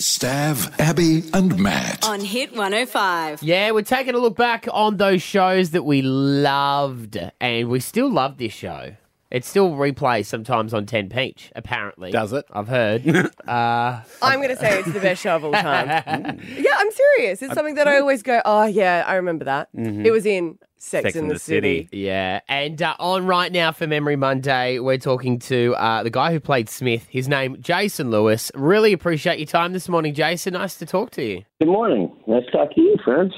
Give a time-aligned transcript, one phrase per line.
[0.00, 2.06] Stav, Abby, and Matt.
[2.06, 3.42] on Hit 105.
[3.42, 8.08] Yeah, we're taking a look back on those shows that we loved, and we still
[8.08, 8.94] love this show.
[9.32, 12.12] It still replays sometimes on 10 Peach, apparently.
[12.12, 12.44] Does it?
[12.52, 13.08] I've heard.
[13.48, 15.88] uh, I'm going to say it's the best show of all time.
[16.56, 17.42] yeah, I'm serious.
[17.42, 19.68] It's something that I always go, oh, yeah, I remember that.
[19.74, 21.84] It was in Sex, Sex in and the, the City.
[21.84, 21.98] City.
[21.98, 26.32] yeah, and uh, on right now for Memory Monday, we're talking to uh, the guy
[26.32, 27.06] who played Smith.
[27.10, 28.50] His name, Jason Lewis.
[28.54, 30.54] Really appreciate your time this morning, Jason.
[30.54, 31.42] Nice to talk to you.
[31.58, 32.14] Good morning.
[32.26, 33.32] Nice to talk to you, friends.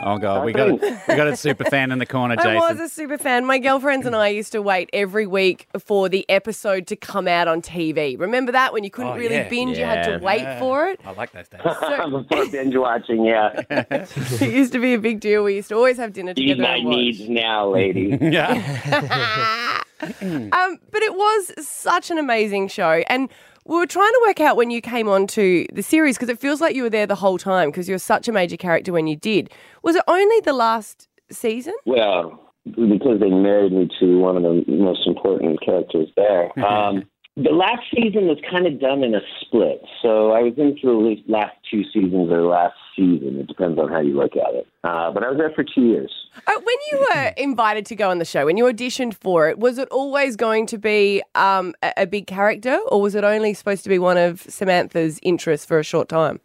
[0.00, 0.72] Oh god, we got a,
[1.08, 3.44] we got a super fan in the corner, I was a super fan.
[3.44, 7.46] My girlfriends and I used to wait every week for the episode to come out
[7.46, 8.18] on TV.
[8.18, 9.48] Remember that when you couldn't Oh, really yeah.
[9.48, 10.18] binge, you had Yeah.
[10.18, 11.00] to wait for it?
[11.04, 11.60] I like those days.
[12.28, 13.62] Before binge watching, yeah.
[13.70, 15.44] It used to be a big deal.
[15.44, 16.62] We used to always have dinner Need together.
[16.62, 16.96] my and watch.
[16.96, 18.18] needs now, lady.
[18.20, 19.82] yeah.
[20.20, 23.04] Um, but it was such an amazing show.
[23.08, 23.28] And
[23.64, 26.38] we were trying to work out when you came on to the series because it
[26.38, 28.92] feels like you were there the whole time because you were such a major character
[28.92, 29.50] when you did.
[29.82, 31.74] Was it only the last season?
[31.86, 36.56] well, because they married me to one of the most important characters there.
[36.64, 37.04] Um,
[37.36, 39.82] the last season was kind of done in a split.
[40.02, 43.38] So I was in for the last two seasons or last season.
[43.40, 44.66] It depends on how you look at it.
[44.84, 46.12] Uh, but I was there for two years.
[46.46, 49.58] Uh, when you were invited to go on the show, when you auditioned for it,
[49.58, 53.54] was it always going to be um, a, a big character or was it only
[53.54, 56.38] supposed to be one of Samantha's interests for a short time?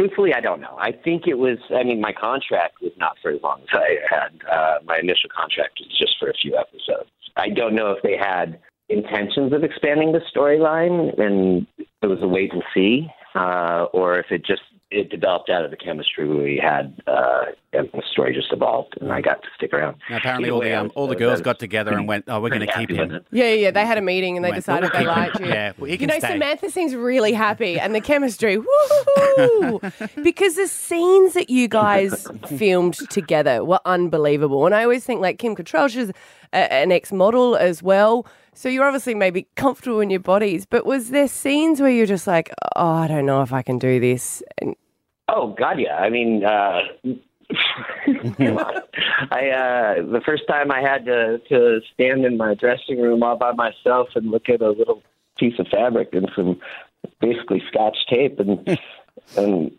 [0.00, 0.76] Truthfully, I don't know.
[0.80, 1.58] I think it was.
[1.74, 4.30] I mean, my contract was not for as long as I had.
[4.48, 7.10] Uh, my initial contract was just for a few episodes.
[7.36, 12.28] I don't know if they had intentions of expanding the storyline, and it was a
[12.28, 16.56] wait and see, uh, or if it just it developed out of the chemistry we
[16.62, 19.96] had, uh, and the story just evolved, and I got to stick around.
[20.08, 22.40] Now, apparently, Either all way, the um, all the girls got together and went, "Oh,
[22.40, 23.26] we're going to keep happy him." it.
[23.30, 25.46] Yeah, yeah, they had a meeting and they Went, decided "We'll they liked you.
[25.46, 26.28] Yeah, well, he You know, stay.
[26.28, 29.80] Samantha seems really happy, and the chemistry, woo!
[30.22, 34.64] because the scenes that you guys filmed together were unbelievable.
[34.64, 36.10] And I always think, like Kim Cattrall, she's
[36.52, 40.66] a, an ex-model as well, so you're obviously maybe comfortable in your bodies.
[40.66, 43.78] But was there scenes where you're just like, oh, I don't know if I can
[43.78, 44.42] do this?
[44.60, 44.74] And
[45.28, 45.96] Oh God, yeah.
[45.96, 46.80] I mean, uh.
[49.30, 53.36] I uh, the first time I had to to stand in my dressing room all
[53.36, 55.02] by myself and look at a little
[55.38, 56.60] piece of fabric and some
[57.20, 58.78] basically scotch tape and
[59.36, 59.70] and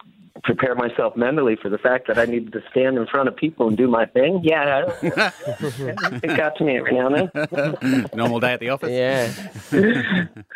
[0.43, 3.67] prepare myself mentally for the fact that I needed to stand in front of people
[3.67, 4.39] and do my thing.
[4.43, 5.03] Yeah, I-
[6.23, 8.05] it got to me every now and then.
[8.15, 8.89] Normal day at the office.
[8.89, 9.31] Yeah.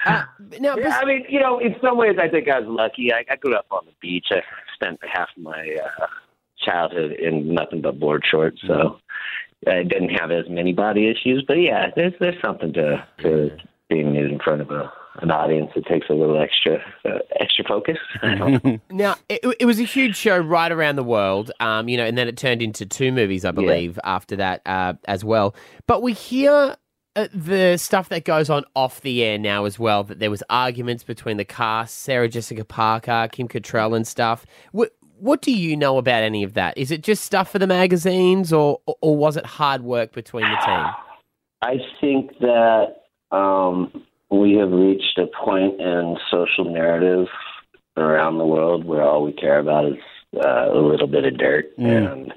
[0.05, 0.23] uh,
[0.59, 3.11] now, Yeah, I mean, you know, in some ways, I think I was lucky.
[3.13, 4.27] I, I grew up on the beach.
[4.31, 4.41] I
[4.83, 6.07] spent half of my uh,
[6.65, 8.99] childhood in nothing but board shorts, so
[9.67, 11.43] I didn't have as many body issues.
[11.47, 13.51] But yeah, there's there's something to to
[13.89, 14.91] being in front of a
[15.21, 17.97] an audience that takes a little extra uh, extra focus.
[18.21, 18.79] I don't know.
[18.89, 22.17] Now, it, it was a huge show right around the world, um, you know, and
[22.17, 25.55] then it turned into two movies, I believe, after that uh, as well.
[25.87, 26.75] But we hear
[27.15, 30.43] uh, the stuff that goes on off the air now as well, that there was
[30.49, 34.45] arguments between the cast, Sarah Jessica Parker, Kim Cattrall and stuff.
[34.71, 36.77] What, what do you know about any of that?
[36.77, 40.57] Is it just stuff for the magazines or, or was it hard work between the
[40.65, 40.85] team?
[41.61, 47.27] I think that um, we have reached a point in social narrative
[47.95, 49.99] around the world where all we care about is
[50.43, 51.65] uh, a little bit of dirt.
[51.77, 52.33] And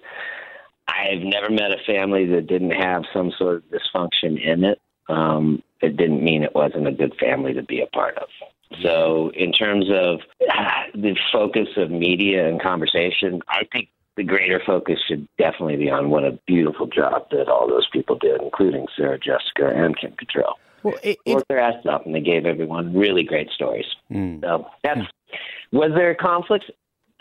[0.97, 4.81] I've never met a family that didn't have some sort of dysfunction in it.
[5.09, 8.29] Um, it didn't mean it wasn't a good family to be a part of.
[8.83, 10.21] So, in terms of
[10.51, 15.91] ah, the focus of media and conversation, I think the greater focus should definitely be
[15.91, 20.13] on what a beautiful job that all those people did, including Sarah Jessica and Kim
[20.13, 20.55] Cattrall.
[20.83, 23.87] Well, it, They it, worked their ass off, and they gave everyone really great stories.
[24.41, 25.01] So that's
[25.73, 26.67] was there conflicts?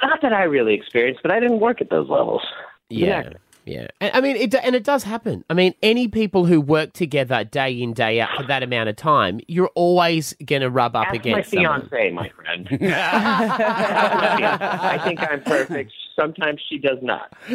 [0.01, 2.41] Not that I really experienced, but I didn't work at those levels.
[2.89, 3.23] Yeah.
[3.23, 3.29] Yeah.
[3.65, 3.87] Yeah.
[3.99, 5.43] And, I mean, it, and it does happen.
[5.49, 8.95] I mean, any people who work together day in, day out for that amount of
[8.95, 11.89] time, you're always going to rub up Ask my against someone.
[11.89, 12.67] fiance, my friend.
[12.81, 15.91] I think I'm perfect.
[16.15, 17.33] Sometimes she does not.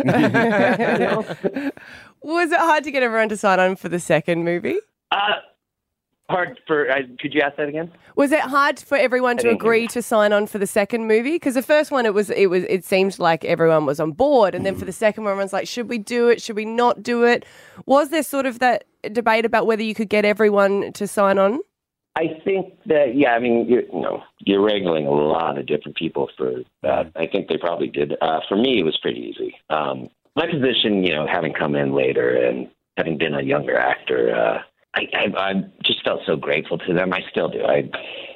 [2.23, 4.77] was it hard to get everyone to sign on for the second movie?
[5.12, 5.37] Uh,
[6.31, 6.91] hard for.
[6.91, 7.93] Uh, could you ask that again?
[8.17, 11.32] Was it hard for everyone to agree to sign on for the second movie?
[11.32, 14.55] Because the first one, it was, it was, it seemed like everyone was on board,
[14.55, 16.41] and then for the second one, everyone's like, should we do it?
[16.41, 17.44] Should we not do it?
[17.87, 21.61] Was there sort of that debate about whether you could get everyone to sign on?
[22.17, 25.97] I think that yeah, I mean you, you know you're wrangling a lot of different
[25.97, 27.12] people for that.
[27.15, 28.15] I think they probably did.
[28.21, 29.55] Uh, for me, it was pretty easy.
[29.71, 34.35] Um, my position, you know, having come in later and having been a younger actor,
[34.35, 34.59] uh,
[34.95, 35.53] I, I, I
[35.85, 37.13] just felt so grateful to them.
[37.13, 37.63] I still do.
[37.63, 37.89] I,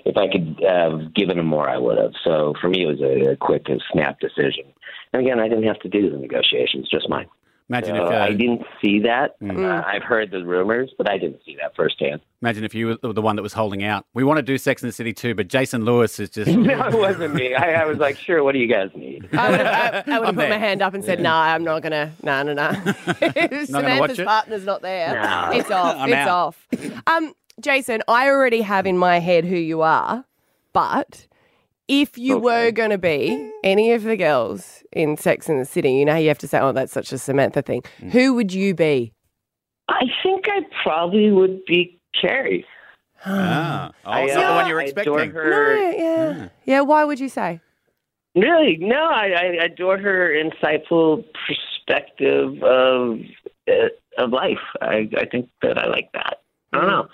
[0.04, 2.12] if I could have given them more, I would have.
[2.22, 4.64] So for me, it was a, a quick and snap decision.
[5.12, 7.26] And again, I didn't have to do the negotiations, just mine.
[7.70, 9.40] Imagine So if uh, I didn't see that.
[9.40, 9.64] Mm.
[9.64, 12.20] Uh, I've heard the rumors, but I didn't see that firsthand.
[12.42, 14.04] imagine if you were the one that was holding out.
[14.12, 16.88] We want to do Sex in the City too, but Jason Lewis is just no,
[16.88, 17.54] it wasn't me.
[17.54, 18.44] I, I was like, sure.
[18.44, 19.28] What do you guys need?
[19.32, 20.50] I would have, I, I would have put there.
[20.50, 22.12] my hand up and said, "No, I'm not gonna.
[22.22, 22.70] No, no, no.
[22.70, 25.14] If gonna Samantha's partner's not there.
[25.14, 25.50] No.
[25.52, 25.96] It's off.
[25.96, 26.28] I'm it's out.
[26.28, 26.68] off."
[27.06, 30.26] Um, Jason, I already have in my head who you are,
[30.74, 31.26] but
[31.88, 32.44] if you Okay.
[32.44, 36.16] were going to be any of the girls in Sex in the City, you know
[36.16, 38.10] you have to say, "Oh, that's such a Samantha thing." Mm.
[38.12, 39.12] Who would you be?
[39.88, 42.64] I think I probably would be Carrie.
[43.26, 45.30] ah, oh, I, is that the uh, one you were I expecting?
[45.30, 45.50] her.
[45.50, 46.80] No, yeah, yeah.
[46.80, 47.60] Why would you say?
[48.34, 48.76] Really?
[48.80, 53.20] No, I, I adore her insightful perspective of
[53.68, 53.88] uh,
[54.18, 54.58] of life.
[54.80, 56.38] I, I think that I like that.
[56.72, 57.08] I don't know.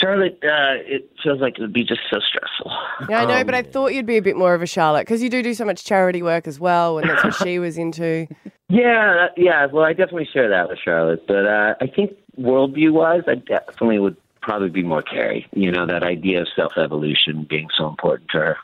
[0.00, 2.70] Charlotte, uh, it feels like it would be just so stressful.
[3.08, 5.02] Yeah, I know, Um, but I thought you'd be a bit more of a Charlotte
[5.02, 7.78] because you do do so much charity work as well, and that's what she was
[7.78, 8.26] into.
[8.70, 9.64] Yeah, yeah.
[9.64, 13.98] Well, I definitely share that with Charlotte, but uh, I think worldview wise, I definitely
[13.98, 15.46] would probably be more Carrie.
[15.54, 18.56] You know, that idea of self evolution being so important to her.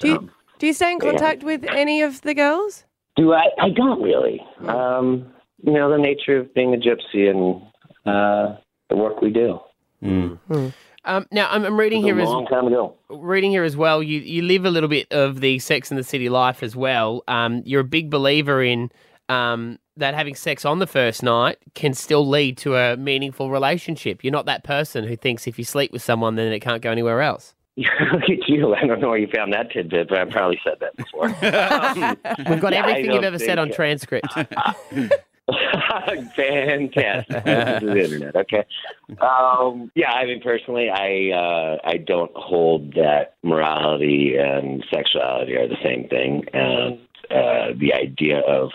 [0.00, 2.82] Do you, do you stay in contact with any of the girls?
[3.14, 3.50] Do I?
[3.60, 4.40] I don't really.
[4.66, 7.62] Um, you know, the nature of being a gypsy and
[8.04, 8.56] uh,
[8.90, 9.60] the work we do.
[10.02, 12.94] Um, now I'm, I'm reading It was here a as long time ago.
[13.10, 14.02] reading here as well.
[14.02, 17.22] You you live a little bit of the Sex and the City life as well.
[17.28, 18.90] Um, you're a big believer in
[19.28, 24.22] um, that having sex on the first night can still lead to a meaningful relationship.
[24.22, 26.90] You're not that person who thinks if you sleep with someone, then it can't go
[26.90, 27.54] anywhere else.
[27.76, 27.88] Look
[28.24, 28.74] at you.
[28.74, 31.28] I don't know where you found that tidbit, but I've probably said that before.
[32.50, 34.28] We've got Yeah, everything you've ever said think on it- transcript.
[36.36, 37.44] Fantastic.
[37.44, 38.36] this is the internet.
[38.36, 38.64] Okay.
[39.20, 45.68] Um, yeah, I mean, personally, I uh, I don't hold that morality and sexuality are
[45.68, 46.98] the same thing, and
[47.30, 48.70] uh, the idea of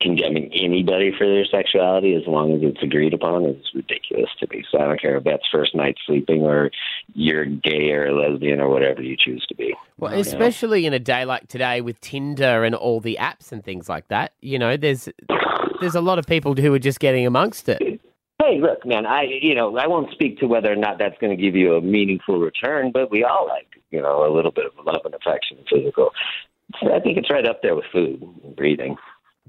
[0.00, 4.62] condemning anybody for their sexuality as long as it's agreed upon is ridiculous to me.
[4.70, 6.70] So I don't care if that's first night sleeping or
[7.14, 9.74] you're gay or lesbian or whatever you choose to be.
[9.98, 13.88] Well, especially in a day like today with Tinder and all the apps and things
[13.88, 14.32] like that.
[14.42, 15.08] You know, there's
[15.80, 18.00] there's a lot of people who are just getting amongst it.
[18.42, 21.36] Hey, look, man, I you know I won't speak to whether or not that's going
[21.36, 24.66] to give you a meaningful return, but we all like you know a little bit
[24.66, 26.10] of love and affection, and physical.
[26.80, 28.96] So I think it's right up there with food and breathing.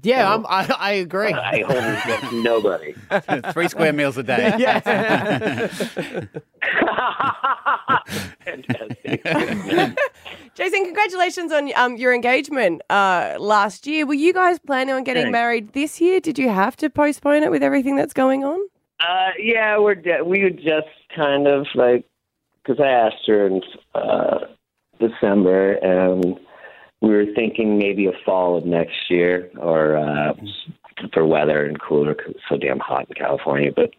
[0.02, 1.32] Yeah, I'm, I, I agree.
[1.32, 2.94] I hold against nobody.
[3.52, 4.50] Three square meals a day.
[8.44, 9.24] Fantastic.
[10.54, 14.06] Jason, congratulations on um, your engagement uh, last year.
[14.06, 15.32] Were you guys planning on getting Thanks.
[15.32, 16.20] married this year?
[16.20, 18.60] Did you have to postpone it with everything that's going on?
[19.00, 22.04] Uh, yeah, we're de- we were just kind of like
[22.62, 23.60] because I asked her in
[23.94, 24.38] uh,
[25.00, 26.38] December, and
[27.00, 30.34] we were thinking maybe a fall of next year or uh,
[31.12, 33.70] for weather and cooler 'cause it's so damn hot in California.
[33.74, 33.90] But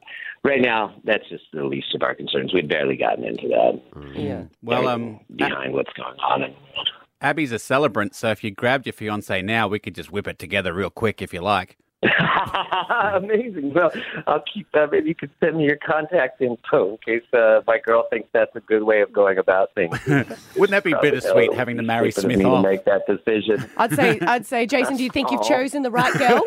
[0.44, 2.54] right now, that's just the least of our concerns.
[2.54, 3.82] We'd barely gotten into that.
[4.14, 4.44] Yeah.
[4.62, 6.88] Well, um, behind what's going on in the world.
[7.22, 10.40] Abby's a celebrant, so if you grabbed your fiance now, we could just whip it
[10.40, 11.78] together real quick if you like.
[13.14, 13.74] Amazing.
[13.74, 13.92] Well,
[14.26, 14.92] I'll keep that.
[14.92, 18.56] Maybe you could send me your contact info in case uh, my girl thinks that's
[18.56, 19.98] a good way of going about things.
[20.08, 22.64] Wouldn't that be Probably bittersweet having to marry stupid Smith me to off?
[22.64, 23.70] make that decision.
[23.78, 26.42] I'd say, I'd say, Jason, do you think you've chosen the right girl?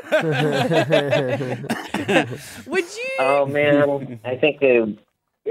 [2.67, 3.11] Would you?
[3.19, 4.81] Oh man, I think they,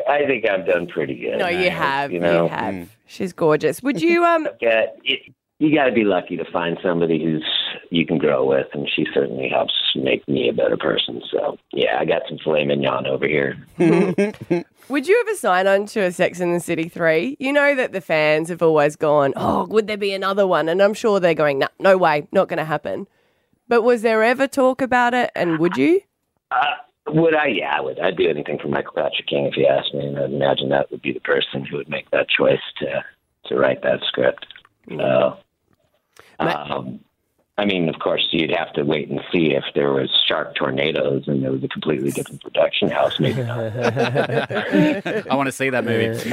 [0.08, 1.38] I think I've done pretty good.
[1.39, 2.12] no, you I- have.
[2.12, 2.89] You You, know, have.
[3.05, 3.84] She's gorgeous.
[3.84, 4.24] Would you?
[4.24, 4.48] Um.
[4.62, 7.46] Yeah, it, you got to be lucky to find somebody who's
[7.91, 11.21] you can grow with, and she certainly helps make me a better person.
[11.29, 13.57] So yeah, I got some filet mignon over here.
[14.89, 17.36] Would you ever sign on to a Sex in the City 3?
[17.38, 20.69] You know that the fans have always gone, oh, would there be another one?
[20.69, 23.07] And I'm sure they're going, no, no way, not going to happen.
[23.67, 25.29] But was there ever talk about it?
[25.36, 26.01] And would you?
[26.50, 26.65] Uh,
[27.07, 27.48] would I?
[27.48, 28.00] Yeah, I would.
[28.00, 30.05] I'd do anything for Michael Patrick King if you asked me.
[30.05, 33.03] And I'd imagine that would be the person who would make that choice to
[33.45, 34.45] to write that script.
[34.89, 35.38] So,
[36.39, 37.00] um,
[37.62, 41.25] I mean, of course, you'd have to wait and see if there was shark tornadoes
[41.27, 43.20] and there was a completely different production house.
[43.20, 43.60] Maybe not.
[45.30, 46.27] I want to see that movie.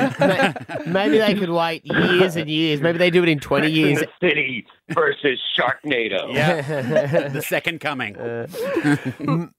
[0.90, 2.80] Maybe they could wait years and years.
[2.80, 3.98] Maybe they do it in 20 years.
[4.00, 6.32] the City versus Sharknado.
[6.32, 8.16] Yeah, the second coming.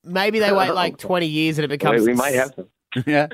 [0.04, 2.02] Maybe they wait like 20 years and it becomes.
[2.04, 2.68] we might have some.
[3.06, 3.28] yeah,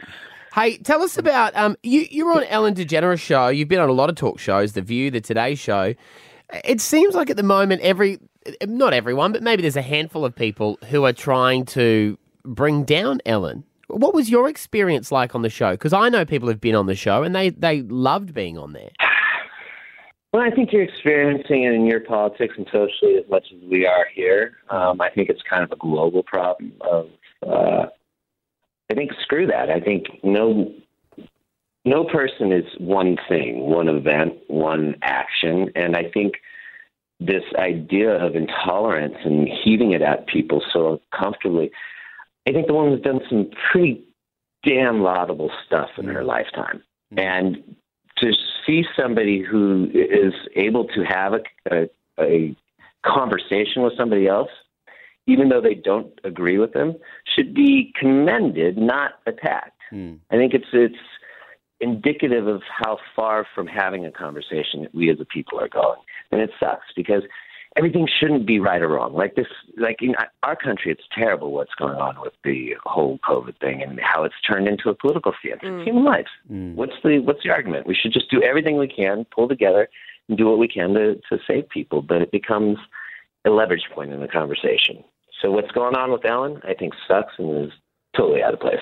[0.53, 1.77] Hey, tell us about um.
[1.83, 3.47] You you were on Ellen DeGeneres show.
[3.47, 5.93] You've been on a lot of talk shows, The View, The Today Show.
[6.63, 8.19] It seems like at the moment, every
[8.63, 13.19] not everyone, but maybe there's a handful of people who are trying to bring down
[13.25, 13.63] Ellen.
[13.87, 15.71] What was your experience like on the show?
[15.71, 18.73] Because I know people have been on the show and they they loved being on
[18.73, 18.89] there.
[20.33, 23.85] Well, I think you're experiencing it in your politics and socially as much as we
[23.85, 24.57] are here.
[24.69, 27.09] Um, I think it's kind of a global problem of.
[27.45, 27.85] Uh,
[28.91, 29.71] I think screw that.
[29.71, 30.71] I think no
[31.85, 36.35] no person is one thing, one event, one action, and I think
[37.19, 41.71] this idea of intolerance and heaving it at people so comfortably.
[42.47, 44.03] I think the woman has done some pretty
[44.63, 46.27] damn laudable stuff in her mm-hmm.
[46.27, 47.19] lifetime, mm-hmm.
[47.19, 47.75] and
[48.17, 48.31] to
[48.65, 51.89] see somebody who is able to have a, a,
[52.19, 52.55] a
[53.05, 54.49] conversation with somebody else,
[55.27, 56.95] even though they don't agree with them,
[57.35, 59.71] should be commended, not attacked.
[59.89, 60.15] Hmm.
[60.31, 60.95] I think it's it's
[61.79, 65.99] indicative of how far from having a conversation that we as a people are going,
[66.31, 67.23] and it sucks because
[67.75, 69.13] everything shouldn't be right or wrong.
[69.13, 73.59] Like this, like in our country, it's terrible what's going on with the whole COVID
[73.59, 75.59] thing and how it's turned into a political stance.
[75.61, 75.83] It's mm.
[75.83, 76.27] human life.
[76.51, 76.75] Mm.
[76.75, 77.87] What's the what's the argument?
[77.87, 79.89] We should just do everything we can, pull together,
[80.29, 82.01] and do what we can to to save people.
[82.01, 82.77] But it becomes
[83.45, 85.03] a leverage point in the conversation.
[85.41, 87.71] So what's going on with Ellen, I think, sucks and is
[88.15, 88.79] totally out of place.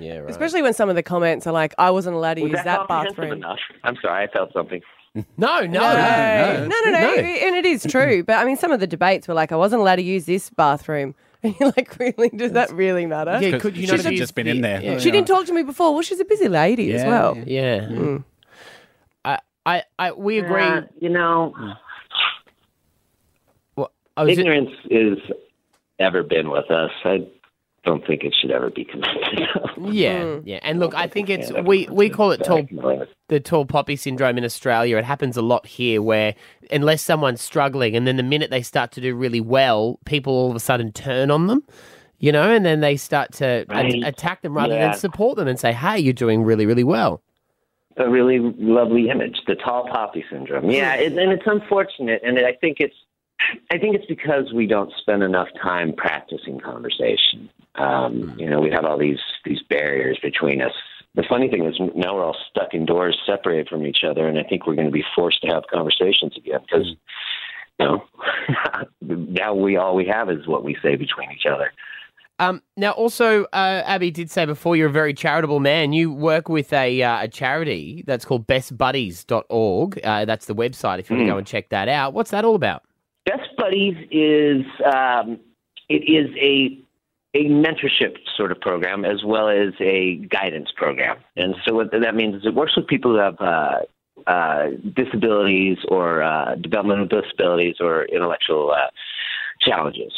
[0.00, 0.30] Yeah, right.
[0.30, 2.78] Especially when some of the comments are like, I wasn't allowed to Was use that
[2.78, 3.32] comprehensive bathroom.
[3.38, 3.58] enough?
[3.84, 4.80] I'm sorry, I felt something.
[5.14, 8.22] no, no, No, no, no, no, and it is true.
[8.24, 10.50] But I mean, some of the debates were like, I wasn't allowed to use this
[10.50, 11.14] bathroom.
[11.42, 12.28] And you're like, really?
[12.28, 13.38] Does that really matter?
[13.40, 14.82] Yeah, could you She's not have just been the- in there.
[14.82, 14.98] Yeah.
[14.98, 15.92] She didn't talk to me before.
[15.94, 17.36] Well, she's a busy lady as well.
[17.46, 17.80] Yeah.
[17.80, 18.24] Mm.
[19.24, 20.62] I, I, I, we agree.
[20.62, 21.54] Uh, you know,
[23.76, 23.90] Well,
[24.28, 25.18] ignorance is
[25.98, 26.90] ever been with us.
[27.04, 27.26] I
[27.84, 29.48] don't think it should ever be considered.
[29.94, 30.48] yeah, mm-hmm.
[30.48, 30.58] yeah.
[30.62, 32.66] And look, I think it's we we call it tall
[33.28, 34.96] the tall poppy syndrome in Australia.
[34.96, 36.34] It happens a lot here, where
[36.70, 40.50] unless someone's struggling, and then the minute they start to do really well, people all
[40.50, 41.62] of a sudden turn on them.
[42.18, 44.02] You know, and then they start to a- Right.
[44.04, 44.88] attack them rather Yeah.
[44.90, 47.22] than support them and say, "Hey, you're doing really, really well."
[47.96, 50.70] a really lovely image, the tall poppy syndrome.
[50.70, 51.02] Yeah, hmm.
[51.02, 52.94] it, and it's unfortunate, and I think it's,
[53.70, 57.50] I think it's because we don't spend enough time practicing conversation.
[57.76, 60.72] Um, you know, we have all these these barriers between us.
[61.14, 64.44] The funny thing is now we're all stuck indoors, separated from each other, and I
[64.44, 66.86] think we're going to be forced to have conversations again because,
[67.78, 68.04] you know,
[69.00, 71.72] now we all we have is what we say between each other.
[72.40, 75.92] Um, now, also, uh, Abby did say before you're a very charitable man.
[75.92, 80.00] You work with a, uh, a charity that's called bestbuddies.org.
[80.02, 82.14] Uh, that's the website if you want to go and check that out.
[82.14, 82.84] What's that all about?
[83.26, 85.38] Best Buddies is um,
[85.90, 86.78] it is a
[87.34, 92.14] a mentorship sort of program as well as a guidance program, and so what that
[92.14, 93.78] means is it works with people who have uh,
[94.26, 98.88] uh, disabilities or uh, developmental disabilities or intellectual uh,
[99.60, 100.12] challenges.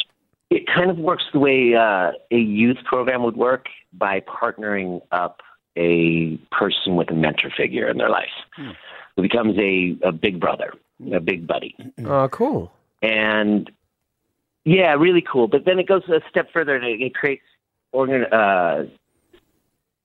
[0.49, 5.41] It kind of works the way uh, a youth program would work by partnering up
[5.77, 8.29] a person with a mentor figure in their life,
[9.15, 10.73] who becomes a, a big brother,
[11.11, 12.71] a big buddy Oh, cool.
[13.01, 13.71] and
[14.65, 15.47] yeah, really cool.
[15.47, 17.43] But then it goes a step further and it, it creates
[17.91, 18.85] organ, uh,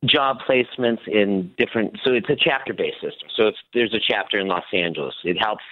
[0.04, 1.98] job placements in different.
[2.04, 3.28] So it's a chapter-based system.
[3.36, 5.64] So if there's a chapter in Los Angeles, it helps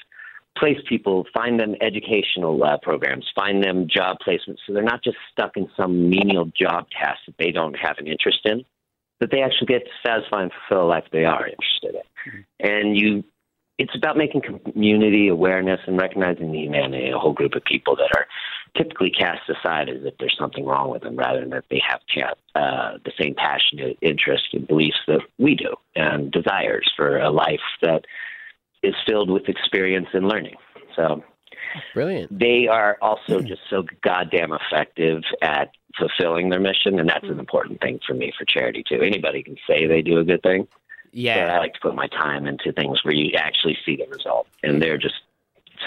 [0.56, 5.18] place people, find them educational uh, programs, find them job placements, so they're not just
[5.30, 8.64] stuck in some menial job task that they don't have an interest in,
[9.20, 12.44] but they actually get to satisfy and fulfill a life they are interested in.
[12.58, 13.22] And you
[13.78, 17.94] it's about making community awareness and recognizing the humanity of a whole group of people
[17.96, 18.26] that are
[18.76, 22.00] typically cast aside as if there's something wrong with them, rather than that they have
[22.54, 27.60] uh, the same passionate interests and beliefs that we do and desires for a life
[27.82, 28.04] that
[28.82, 30.56] is filled with experience and learning.
[30.94, 31.22] So
[31.94, 32.38] Brilliant.
[32.38, 37.80] they are also just so goddamn effective at fulfilling their mission, and that's an important
[37.80, 39.00] thing for me for charity too.
[39.02, 40.66] Anybody can say they do a good thing,
[41.16, 44.46] but I like to put my time into things where you actually see the result,
[44.62, 45.14] and they're just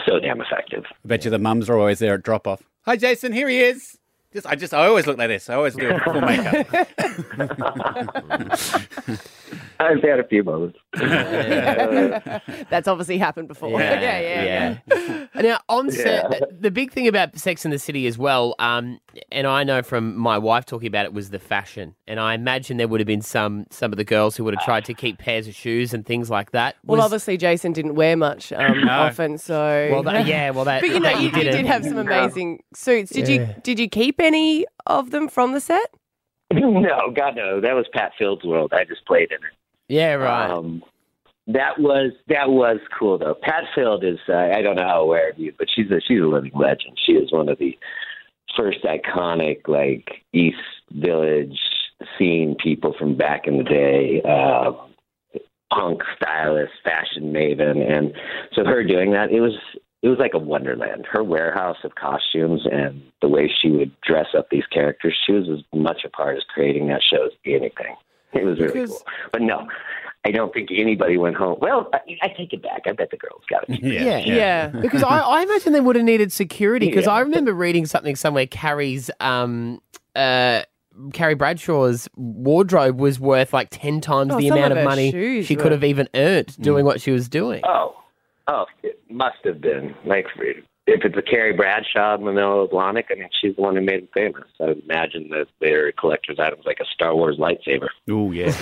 [0.07, 0.85] so damn effective.
[0.87, 2.63] I bet you the mums are always there at drop off.
[2.85, 3.33] Hi, Jason.
[3.33, 3.98] Here he is.
[4.31, 5.49] Just, I just, I always look like this.
[5.49, 6.67] I always do a full makeup.
[9.81, 10.77] I've had a few moments.
[12.69, 13.79] That's obviously happened before.
[13.79, 15.25] Yeah, yeah, yeah.
[15.41, 18.99] Now, on set, the big thing about Sex in the City as well, um,
[19.31, 21.95] and I know from my wife talking about it, was the fashion.
[22.07, 24.63] And I imagine there would have been some some of the girls who would have
[24.65, 26.75] tried to keep pairs of shoes and things like that.
[26.85, 30.89] Well, obviously Jason didn't wear much um, often, so well, that, yeah, well, that, But
[30.89, 31.65] you know, that you, you didn't.
[31.67, 33.11] have some amazing suits.
[33.11, 33.53] Did you Yeah.
[33.63, 35.93] did you keep any of them from the set?
[36.53, 38.73] no, God no, that was Pat Field's world.
[38.73, 39.53] I just played in it.
[39.87, 40.49] Yeah, right.
[40.49, 40.83] Um,
[41.47, 43.35] that was that was cool though.
[43.41, 46.21] Pat Field is uh, I don't know how aware of you, but she's a she's
[46.21, 46.97] a living legend.
[47.05, 47.77] She is one of the
[48.55, 50.57] first iconic like East
[50.91, 51.57] Village
[52.17, 54.71] seeing people from back in the day, uh,
[55.73, 58.13] punk stylist, fashion maven, and
[58.53, 59.57] so her doing that, it was
[60.01, 61.05] it was like a wonderland.
[61.11, 65.47] Her warehouse of costumes and the way she would dress up these characters, she was
[65.49, 67.95] as much a part as creating that show as anything.
[68.33, 69.03] It was really Because- cool.
[69.33, 69.67] But no,
[70.25, 71.57] I don't think anybody went home.
[71.61, 72.81] Well, I, I take it back.
[72.85, 73.81] I bet the girls got it.
[73.81, 74.17] Yeah.
[74.19, 74.67] Yeah.
[74.81, 76.87] because I, I imagine they would have needed security.
[76.87, 77.13] Because Yeah.
[77.13, 78.45] I remember reading something somewhere.
[78.47, 79.81] Carrie's um
[80.15, 80.61] uh.
[81.13, 85.55] Carrie Bradshaw's wardrobe was worth like ten times Oh, the amount of of money she
[85.55, 87.61] could have even earned doing what she was doing.
[87.63, 87.95] Oh,
[88.49, 90.25] oh, it must have been like
[90.91, 93.03] if it's a Carrie Bradshaw, Manolo Blahnik.
[93.11, 94.45] I mean, she's the one who made it famous.
[94.59, 97.89] I would imagine that they're collector's items like a Star Wars lightsaber.
[98.09, 98.57] Oh yeah.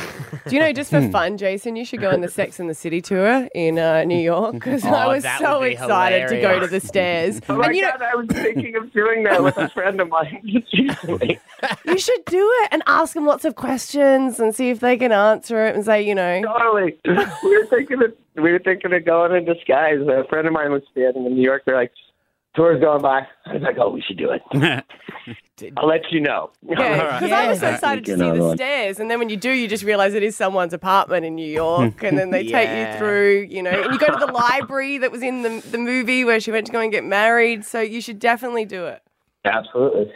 [0.46, 1.06] Do you know, just Hmm.
[1.06, 4.04] for fun, Jason, you should go on the Sex and the City tour in uh,
[4.04, 7.40] New York because I Oh, was so would be excited to go to the stairs.
[7.48, 10.02] Oh my and you know, God, I was thinking of doing that with a friend
[10.02, 10.74] of mine just
[11.86, 15.14] you should do it and ask them lots of questions and see if they can
[15.14, 16.98] answer it and say, you know, Totally.
[17.06, 20.00] We were thinking of we were thinking of going in disguise.
[20.02, 21.64] A friend of mine was standing in New York.
[21.66, 21.92] They're like,
[22.56, 24.42] "Tour's going by." I was like, "Oh, we should do it."
[25.78, 26.52] I'll let you know.
[26.62, 29.38] Yeah, because I was so excited to see the like- stairs, and then when you
[29.38, 32.70] do, you just realize it is someone's apartment in New York, and then they take
[32.70, 35.78] you through, you know, and you go to the library that was in the the
[35.80, 37.66] movie where she went to go and get married.
[37.66, 39.02] So you should definitely do it.
[39.46, 40.12] Absolutely.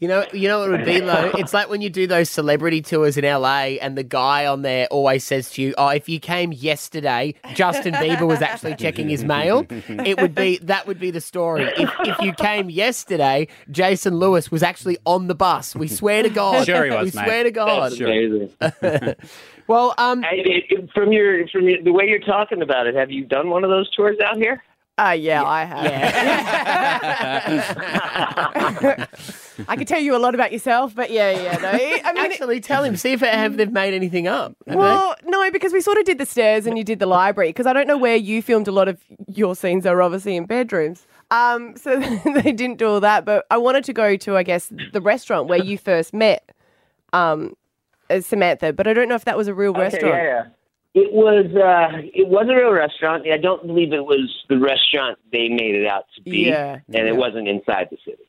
[0.00, 1.32] You know, you know what it would be though.
[1.38, 4.86] It's like when you do those celebrity tours in LA, and the guy on there
[4.92, 9.24] always says to you, "Oh, if you came yesterday, Justin Bieber was actually checking his
[9.24, 11.64] mail." It would be that would be the story.
[11.76, 15.74] If if you came yesterday, Jason Lewis was actually on the bus.
[15.74, 16.64] We swear to God.
[16.66, 17.26] Sure he was, We mate.
[17.26, 17.90] swear to God.
[17.92, 18.50] That's amazing.
[19.66, 22.94] Well, um, Hey, it- it- from your from your, the way you're talking about it,
[22.94, 24.62] have you done one of those tours out here?
[24.98, 25.86] Uh, yeah, I have.
[29.68, 31.68] I could tell you a lot about yourself, but yeah, yeah, no.
[31.70, 32.96] I mean, actually, tell him.
[32.96, 34.56] See if have they've made anything up.
[34.66, 34.78] Have they?
[34.78, 37.50] Well, no, because we sort of did the stairs and you did the library.
[37.50, 40.46] Because I don't know where you filmed a lot of your scenes are obviously in
[40.46, 41.06] bedrooms.
[41.30, 42.00] Um, so
[42.34, 43.24] they didn't do all that.
[43.24, 46.50] But I wanted to go to, I guess, the restaurant where you first met
[47.12, 47.54] um,
[48.10, 48.72] uh, Samantha.
[48.72, 50.14] But I don't know if that was a real restaurant.
[50.16, 50.46] yeah, yeah.
[50.94, 53.26] It was uh, it was a real restaurant.
[53.30, 56.46] I don't believe it was the restaurant they made it out to be.
[56.48, 58.22] Yeah, and it wasn't inside the city.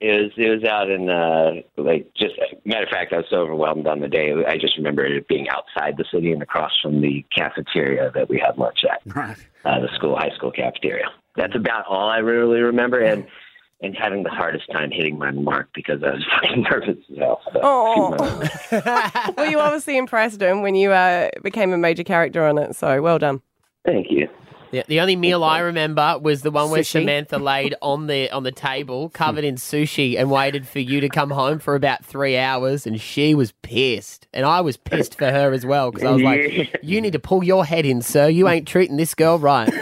[0.00, 3.36] It was it was out in uh, like just matter of fact, I was so
[3.36, 4.32] overwhelmed on the day.
[4.46, 8.38] I just remember it being outside the city and across from the cafeteria that we
[8.38, 9.36] had lunch at, Right.
[9.64, 11.06] uh, the school high school cafeteria.
[11.36, 13.26] That's about all I really remember, and
[13.80, 17.40] and having the hardest time hitting my mark because I was fucking nervous as hell.
[17.52, 18.42] So, Oh.
[19.36, 22.74] well, you obviously impressed him when you uh, became a major character on it.
[22.76, 23.42] So well done.
[23.84, 24.28] Thank you.
[24.72, 26.86] Yeah, the only meal I remember was the one where Sushi.
[27.02, 31.08] Samantha laid on the on the table, covered in sushi, and waited for you to
[31.08, 32.84] come home for about three hours.
[32.84, 36.20] And she was pissed, and I was pissed for her as well because I was
[36.20, 36.28] Yeah.
[36.28, 38.26] like, "You need to pull your head in, sir.
[38.28, 39.72] You ain't treating this girl right."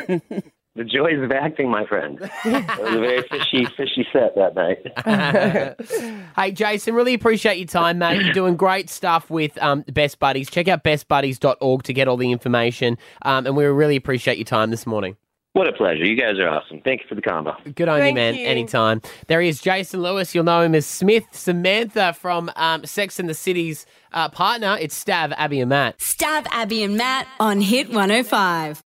[0.77, 2.19] The joys of acting, my friend.
[2.21, 6.27] it was a very fishy, fishy set that night.
[6.37, 8.21] hey, Jason, really appreciate your time, mate.
[8.21, 10.51] You're doing great stuff with um, Best Buddies.
[10.51, 12.99] Check out bestbuddies.org to get all the information.
[13.23, 15.17] Um, and we really appreciate your time this morning.
[15.53, 16.05] What a pleasure.
[16.05, 16.81] You guys are awesome.
[16.81, 17.55] Thank you for the combo.
[17.77, 18.35] Good on you, man.
[18.35, 18.45] you.
[18.45, 19.01] Anytime.
[19.29, 20.35] There he is, Jason Lewis.
[20.35, 24.77] You'll know him as Smith Samantha from um, Sex and the City's uh, partner.
[24.81, 25.99] It's Stav, Abby, and Matt.
[25.99, 28.83] Stav Abby and Matt on Hit 105.